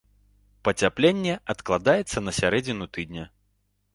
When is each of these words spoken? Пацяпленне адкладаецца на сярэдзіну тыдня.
Пацяпленне 0.67 1.35
адкладаецца 1.55 2.23
на 2.25 2.31
сярэдзіну 2.39 2.85
тыдня. 2.99 3.29